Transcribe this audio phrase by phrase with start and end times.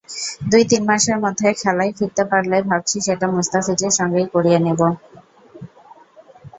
[0.49, 4.81] দুই-তিন মাসের মধ্যে খেলায় ফিরতে পারলে ভাবছি সেটা মুস্তাফিজের সঙ্গেই করিয়ে নেব।